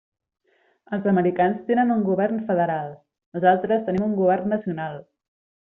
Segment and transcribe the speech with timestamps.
[0.97, 2.91] Els americans tenen un govern federal;
[3.39, 5.03] nosaltres tenim un govern nacional.